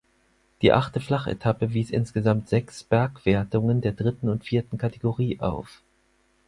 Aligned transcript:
Die 0.63 0.73
achte 0.73 0.99
Flachetappe 0.99 1.75
wies 1.75 1.91
insgesamt 1.91 2.49
sechs 2.49 2.83
Bergwertungen 2.83 3.81
der 3.81 3.91
dritten 3.91 4.29
und 4.29 4.43
vierten 4.43 4.79
Kategorie 4.79 5.39
auf. 5.39 5.83